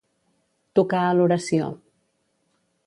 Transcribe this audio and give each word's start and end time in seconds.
Tocar 0.79 1.03
a 1.09 1.13
l'oració. 1.19 1.71